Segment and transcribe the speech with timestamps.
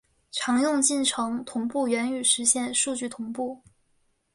[0.31, 3.61] 常用进程同步原语实现数据同步。